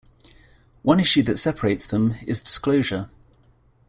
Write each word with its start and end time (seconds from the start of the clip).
One 0.81 0.99
issue 0.99 1.21
that 1.21 1.37
separates 1.37 1.85
them 1.85 2.15
is 2.25 2.41
disclosure. 2.41 3.11